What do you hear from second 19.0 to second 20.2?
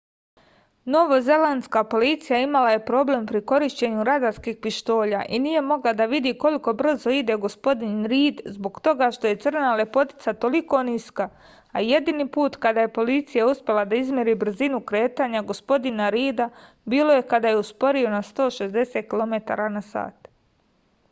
km/h